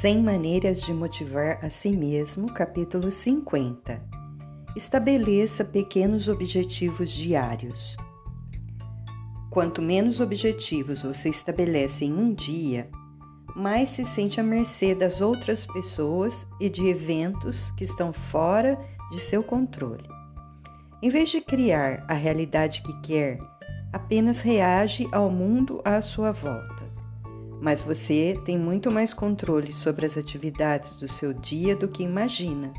100 0.00 0.22
maneiras 0.22 0.80
de 0.80 0.94
motivar 0.94 1.62
a 1.62 1.68
si 1.68 1.90
mesmo, 1.90 2.50
capítulo 2.50 3.10
50. 3.10 4.02
Estabeleça 4.74 5.62
pequenos 5.62 6.26
objetivos 6.26 7.10
diários. 7.10 7.98
Quanto 9.50 9.82
menos 9.82 10.18
objetivos 10.18 11.02
você 11.02 11.28
estabelece 11.28 12.06
em 12.06 12.14
um 12.14 12.32
dia, 12.32 12.88
mais 13.54 13.90
se 13.90 14.06
sente 14.06 14.40
à 14.40 14.42
mercê 14.42 14.94
das 14.94 15.20
outras 15.20 15.66
pessoas 15.66 16.46
e 16.58 16.70
de 16.70 16.86
eventos 16.86 17.70
que 17.72 17.84
estão 17.84 18.10
fora 18.10 18.80
de 19.12 19.20
seu 19.20 19.42
controle. 19.42 20.08
Em 21.02 21.10
vez 21.10 21.28
de 21.28 21.42
criar 21.42 22.06
a 22.08 22.14
realidade 22.14 22.80
que 22.80 23.00
quer, 23.02 23.38
apenas 23.92 24.40
reage 24.40 25.06
ao 25.12 25.28
mundo 25.28 25.82
à 25.84 26.00
sua 26.00 26.32
volta 26.32 26.79
mas 27.60 27.82
você 27.82 28.40
tem 28.44 28.58
muito 28.58 28.90
mais 28.90 29.12
controle 29.12 29.72
sobre 29.72 30.06
as 30.06 30.16
atividades 30.16 30.98
do 30.98 31.06
seu 31.06 31.32
dia 31.32 31.76
do 31.76 31.88
que 31.88 32.02
imagina. 32.02 32.72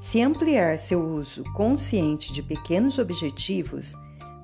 Se 0.00 0.20
ampliar 0.20 0.78
seu 0.78 1.00
uso 1.00 1.44
consciente 1.52 2.32
de 2.32 2.42
pequenos 2.42 2.98
objetivos, 2.98 3.94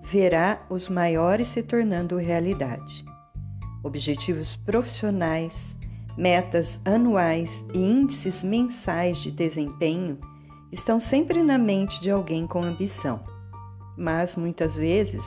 verá 0.05 0.65
os 0.71 0.89
maiores 0.89 1.49
se 1.49 1.63
tornando 1.63 2.17
realidade. 2.17 3.05
Objetivos 3.83 4.55
profissionais, 4.55 5.77
metas 6.17 6.79
anuais 6.85 7.65
e 7.75 7.79
índices 7.79 8.45
mensais 8.45 9.19
de 9.19 9.31
desempenho 9.31 10.19
estão 10.71 11.01
sempre 11.01 11.43
na 11.43 11.59
mente 11.59 12.01
de 12.01 12.11
alguém 12.11 12.47
com 12.47 12.63
ambição. 12.63 13.21
Mas 13.97 14.37
muitas 14.37 14.77
vezes 14.77 15.25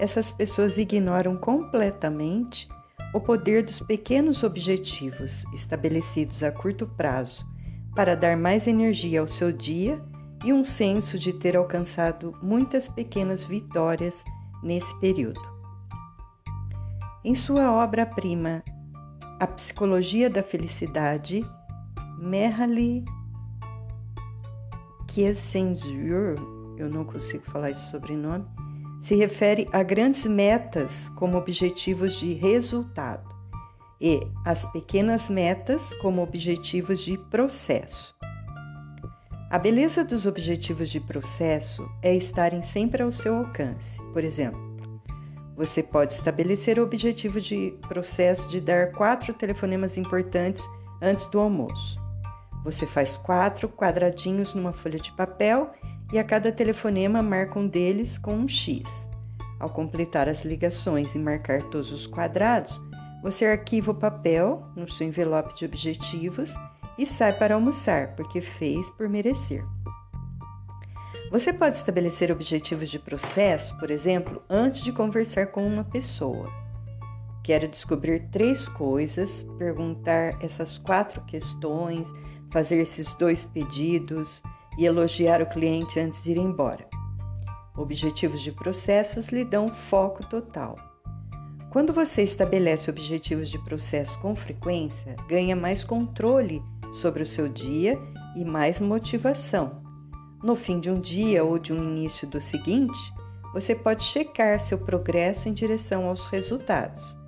essas 0.00 0.30
pessoas 0.32 0.76
ignoram 0.76 1.36
completamente 1.36 2.68
o 3.12 3.20
poder 3.20 3.62
dos 3.62 3.80
pequenos 3.80 4.42
objetivos 4.42 5.44
estabelecidos 5.54 6.42
a 6.42 6.52
curto 6.52 6.86
prazo 6.86 7.46
para 7.94 8.14
dar 8.14 8.36
mais 8.36 8.66
energia 8.66 9.20
ao 9.20 9.28
seu 9.28 9.50
dia 9.50 10.00
e 10.44 10.52
um 10.52 10.62
senso 10.62 11.18
de 11.18 11.32
ter 11.32 11.56
alcançado 11.56 12.36
muitas 12.42 12.88
pequenas 12.88 13.42
vitórias 13.42 14.22
nesse 14.62 14.94
período. 15.00 15.40
Em 17.24 17.34
sua 17.34 17.72
obra-prima, 17.72 18.62
A 19.40 19.46
Psicologia 19.46 20.30
da 20.30 20.42
Felicidade, 20.42 21.44
Merali 22.18 23.04
Kiesinger, 25.08 26.36
eu 26.76 26.88
não 26.88 27.04
consigo 27.04 27.44
falar 27.50 27.70
esse 27.70 27.90
sobrenome, 27.90 28.46
se 29.00 29.14
refere 29.14 29.68
a 29.72 29.82
grandes 29.82 30.26
metas 30.26 31.08
como 31.10 31.38
objetivos 31.38 32.14
de 32.14 32.34
resultado 32.34 33.36
e 34.00 34.20
as 34.44 34.64
pequenas 34.66 35.28
metas 35.28 35.92
como 35.94 36.22
objetivos 36.22 37.00
de 37.00 37.16
processo. 37.16 38.16
A 39.50 39.58
beleza 39.58 40.04
dos 40.04 40.26
objetivos 40.26 40.90
de 40.90 41.00
processo 41.00 41.88
é 42.02 42.14
estarem 42.14 42.62
sempre 42.62 43.02
ao 43.02 43.10
seu 43.10 43.34
alcance. 43.34 43.98
Por 44.12 44.22
exemplo, 44.22 44.60
você 45.56 45.82
pode 45.82 46.12
estabelecer 46.12 46.78
o 46.78 46.84
objetivo 46.84 47.40
de 47.40 47.74
processo 47.88 48.48
de 48.48 48.60
dar 48.60 48.92
quatro 48.92 49.32
telefonemas 49.32 49.96
importantes 49.96 50.62
antes 51.00 51.26
do 51.26 51.40
almoço. 51.40 51.98
Você 52.62 52.86
faz 52.86 53.16
quatro 53.16 53.68
quadradinhos 53.68 54.52
numa 54.52 54.72
folha 54.72 54.98
de 54.98 55.10
papel 55.12 55.70
e 56.12 56.18
a 56.18 56.24
cada 56.24 56.50
telefonema 56.50 57.22
marca 57.22 57.58
um 57.58 57.66
deles 57.66 58.18
com 58.18 58.34
um 58.34 58.48
X. 58.48 59.08
Ao 59.58 59.68
completar 59.68 60.28
as 60.28 60.44
ligações 60.44 61.14
e 61.14 61.18
marcar 61.18 61.62
todos 61.62 61.90
os 61.92 62.06
quadrados, 62.06 62.80
você 63.22 63.44
arquiva 63.44 63.90
o 63.90 63.94
papel 63.94 64.64
no 64.76 64.88
seu 64.88 65.06
envelope 65.06 65.54
de 65.54 65.64
objetivos 65.64 66.54
e 66.96 67.04
sai 67.04 67.32
para 67.32 67.54
almoçar, 67.54 68.14
porque 68.14 68.40
fez 68.40 68.88
por 68.90 69.08
merecer. 69.08 69.64
Você 71.30 71.52
pode 71.52 71.76
estabelecer 71.76 72.32
objetivos 72.32 72.88
de 72.88 72.98
processo, 72.98 73.76
por 73.78 73.90
exemplo, 73.90 74.42
antes 74.48 74.82
de 74.82 74.92
conversar 74.92 75.48
com 75.48 75.66
uma 75.66 75.84
pessoa. 75.84 76.50
Quero 77.44 77.68
descobrir 77.68 78.28
três 78.30 78.68
coisas, 78.68 79.44
perguntar 79.58 80.42
essas 80.42 80.78
quatro 80.78 81.20
questões, 81.22 82.08
fazer 82.50 82.78
esses 82.78 83.12
dois 83.14 83.44
pedidos, 83.44 84.42
e 84.78 84.86
elogiar 84.86 85.42
o 85.42 85.46
cliente 85.46 85.98
antes 85.98 86.22
de 86.22 86.30
ir 86.30 86.38
embora. 86.38 86.88
Objetivos 87.76 88.40
de 88.40 88.52
processos 88.52 89.28
lhe 89.28 89.44
dão 89.44 89.68
foco 89.68 90.24
total. 90.24 90.76
Quando 91.70 91.92
você 91.92 92.22
estabelece 92.22 92.88
objetivos 92.88 93.50
de 93.50 93.58
processo 93.58 94.18
com 94.20 94.34
frequência, 94.34 95.14
ganha 95.28 95.54
mais 95.54 95.84
controle 95.84 96.62
sobre 96.94 97.22
o 97.22 97.26
seu 97.26 97.48
dia 97.48 97.98
e 98.34 98.44
mais 98.44 98.80
motivação. 98.80 99.82
No 100.42 100.54
fim 100.54 100.80
de 100.80 100.90
um 100.90 101.00
dia 101.00 101.44
ou 101.44 101.58
de 101.58 101.72
um 101.72 101.76
início 101.76 102.26
do 102.26 102.40
seguinte, 102.40 103.12
você 103.52 103.74
pode 103.74 104.04
checar 104.04 104.58
seu 104.60 104.78
progresso 104.78 105.48
em 105.48 105.52
direção 105.52 106.06
aos 106.06 106.26
resultados. 106.26 107.18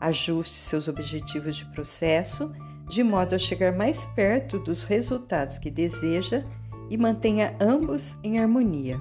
Ajuste 0.00 0.56
seus 0.56 0.88
objetivos 0.88 1.56
de 1.56 1.64
processo 1.66 2.52
de 2.88 3.02
modo 3.02 3.34
a 3.34 3.38
chegar 3.38 3.72
mais 3.72 4.06
perto 4.08 4.58
dos 4.58 4.84
resultados 4.84 5.58
que 5.58 5.70
deseja 5.70 6.44
e 6.90 6.96
mantenha 6.96 7.56
ambos 7.60 8.16
em 8.22 8.38
harmonia. 8.38 9.00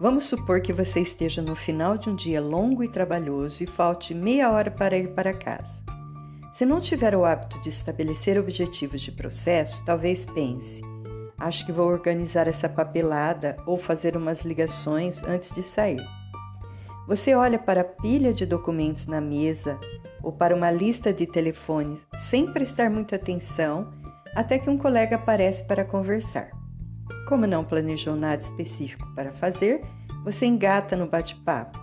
Vamos 0.00 0.24
supor 0.24 0.62
que 0.62 0.72
você 0.72 1.00
esteja 1.00 1.42
no 1.42 1.54
final 1.54 1.98
de 1.98 2.08
um 2.08 2.14
dia 2.14 2.40
longo 2.40 2.82
e 2.82 2.88
trabalhoso 2.88 3.62
e 3.62 3.66
falte 3.66 4.14
meia 4.14 4.50
hora 4.50 4.70
para 4.70 4.96
ir 4.96 5.14
para 5.14 5.34
casa. 5.34 5.84
Se 6.54 6.64
não 6.64 6.80
tiver 6.80 7.14
o 7.14 7.24
hábito 7.24 7.60
de 7.60 7.68
estabelecer 7.68 8.38
objetivos 8.38 9.02
de 9.02 9.12
processo, 9.12 9.84
talvez 9.84 10.24
pense: 10.24 10.80
acho 11.38 11.66
que 11.66 11.72
vou 11.72 11.86
organizar 11.86 12.48
essa 12.48 12.66
papelada 12.66 13.56
ou 13.66 13.76
fazer 13.76 14.16
umas 14.16 14.40
ligações 14.40 15.22
antes 15.22 15.54
de 15.54 15.62
sair. 15.62 16.02
Você 17.06 17.34
olha 17.34 17.58
para 17.58 17.82
a 17.82 17.84
pilha 17.84 18.32
de 18.32 18.46
documentos 18.46 19.06
na 19.06 19.20
mesa 19.20 19.78
ou 20.22 20.32
para 20.32 20.54
uma 20.54 20.70
lista 20.70 21.12
de 21.12 21.26
telefones 21.26 22.06
sem 22.14 22.52
prestar 22.52 22.90
muita 22.90 23.16
atenção 23.16 23.92
até 24.34 24.58
que 24.58 24.70
um 24.70 24.78
colega 24.78 25.16
aparece 25.16 25.64
para 25.64 25.84
conversar. 25.84 26.50
Como 27.28 27.46
não 27.46 27.64
planejou 27.64 28.16
nada 28.16 28.42
específico 28.42 29.06
para 29.14 29.32
fazer, 29.32 29.82
você 30.24 30.46
engata 30.46 30.96
no 30.96 31.06
bate-papo 31.06 31.78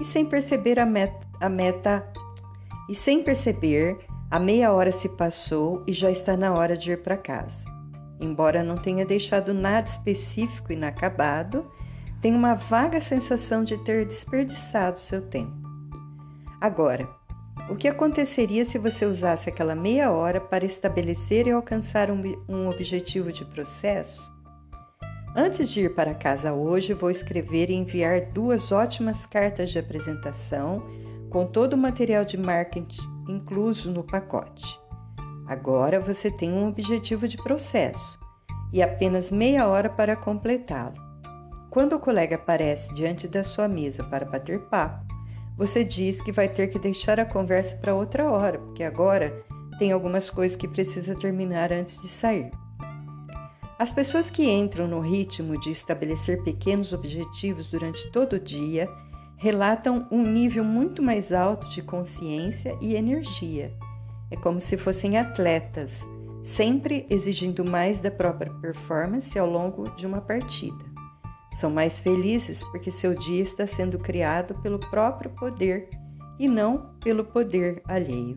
e 0.00 0.04
sem 0.04 0.26
perceber 0.26 0.78
a 0.78 0.86
meta, 0.86 1.26
a 1.40 1.48
meta 1.48 2.06
e 2.88 2.94
sem 2.94 3.22
perceber 3.22 3.98
a 4.30 4.38
meia 4.38 4.72
hora 4.72 4.90
se 4.90 5.08
passou 5.10 5.84
e 5.86 5.92
já 5.92 6.10
está 6.10 6.36
na 6.36 6.52
hora 6.52 6.76
de 6.76 6.92
ir 6.92 7.02
para 7.02 7.16
casa. 7.16 7.64
Embora 8.20 8.62
não 8.62 8.74
tenha 8.74 9.04
deixado 9.04 9.54
nada 9.54 9.88
específico 9.88 10.72
inacabado, 10.72 11.70
tem 12.20 12.34
uma 12.34 12.54
vaga 12.54 13.00
sensação 13.00 13.62
de 13.62 13.76
ter 13.84 14.04
desperdiçado 14.04 14.98
seu 14.98 15.22
tempo. 15.22 15.54
Agora, 16.60 17.08
o 17.68 17.74
que 17.74 17.88
aconteceria 17.88 18.64
se 18.64 18.78
você 18.78 19.04
usasse 19.04 19.48
aquela 19.48 19.74
meia 19.74 20.10
hora 20.10 20.40
para 20.40 20.64
estabelecer 20.64 21.46
e 21.46 21.50
alcançar 21.50 22.10
um, 22.10 22.22
um 22.48 22.68
objetivo 22.68 23.32
de 23.32 23.44
processo? 23.44 24.32
Antes 25.34 25.70
de 25.70 25.82
ir 25.82 25.94
para 25.94 26.14
casa 26.14 26.52
hoje, 26.52 26.94
vou 26.94 27.10
escrever 27.10 27.68
e 27.68 27.74
enviar 27.74 28.32
duas 28.32 28.72
ótimas 28.72 29.26
cartas 29.26 29.70
de 29.70 29.78
apresentação 29.78 30.82
com 31.28 31.44
todo 31.46 31.74
o 31.74 31.78
material 31.78 32.24
de 32.24 32.38
marketing 32.38 33.16
incluso 33.28 33.90
no 33.90 34.04
pacote. 34.04 34.78
Agora 35.46 36.00
você 36.00 36.30
tem 36.30 36.52
um 36.52 36.68
objetivo 36.68 37.28
de 37.28 37.36
processo 37.36 38.18
e 38.72 38.82
apenas 38.82 39.30
meia 39.30 39.66
hora 39.66 39.88
para 39.88 40.16
completá-lo. 40.16 40.96
Quando 41.70 41.94
o 41.94 42.00
colega 42.00 42.36
aparece 42.36 42.92
diante 42.94 43.28
da 43.28 43.44
sua 43.44 43.68
mesa 43.68 44.02
para 44.04 44.24
bater 44.24 44.60
papo, 44.68 45.05
você 45.56 45.82
diz 45.82 46.20
que 46.20 46.30
vai 46.30 46.48
ter 46.48 46.66
que 46.66 46.78
deixar 46.78 47.18
a 47.18 47.24
conversa 47.24 47.76
para 47.76 47.94
outra 47.94 48.30
hora, 48.30 48.58
porque 48.58 48.84
agora 48.84 49.44
tem 49.78 49.90
algumas 49.90 50.28
coisas 50.28 50.56
que 50.56 50.68
precisa 50.68 51.14
terminar 51.14 51.72
antes 51.72 52.00
de 52.00 52.08
sair. 52.08 52.50
As 53.78 53.92
pessoas 53.92 54.30
que 54.30 54.48
entram 54.48 54.86
no 54.86 55.00
ritmo 55.00 55.58
de 55.58 55.70
estabelecer 55.70 56.42
pequenos 56.42 56.92
objetivos 56.92 57.68
durante 57.68 58.10
todo 58.10 58.34
o 58.34 58.40
dia 58.40 58.88
relatam 59.36 60.08
um 60.10 60.22
nível 60.22 60.64
muito 60.64 61.02
mais 61.02 61.30
alto 61.30 61.68
de 61.68 61.82
consciência 61.82 62.76
e 62.80 62.94
energia. 62.94 63.72
É 64.30 64.36
como 64.36 64.58
se 64.58 64.78
fossem 64.78 65.18
atletas, 65.18 66.06
sempre 66.42 67.06
exigindo 67.10 67.64
mais 67.64 68.00
da 68.00 68.10
própria 68.10 68.52
performance 68.54 69.38
ao 69.38 69.48
longo 69.48 69.90
de 69.90 70.06
uma 70.06 70.22
partida. 70.22 70.95
São 71.56 71.70
mais 71.70 71.98
felizes 71.98 72.62
porque 72.64 72.90
seu 72.90 73.14
dia 73.14 73.42
está 73.42 73.66
sendo 73.66 73.98
criado 73.98 74.54
pelo 74.60 74.78
próprio 74.78 75.30
poder 75.30 75.88
e 76.38 76.46
não 76.46 76.94
pelo 77.00 77.24
poder 77.24 77.82
alheio. 77.88 78.36